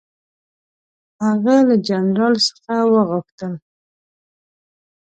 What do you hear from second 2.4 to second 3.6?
څخه وغوښتل.